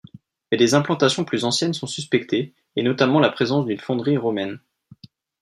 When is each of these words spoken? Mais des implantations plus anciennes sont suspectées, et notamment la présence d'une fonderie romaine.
Mais 0.49 0.57
des 0.57 0.73
implantations 0.73 1.23
plus 1.25 1.43
anciennes 1.45 1.75
sont 1.75 1.85
suspectées, 1.85 2.55
et 2.75 2.81
notamment 2.81 3.19
la 3.19 3.29
présence 3.29 3.67
d'une 3.67 3.77
fonderie 3.79 4.17
romaine. 4.17 4.59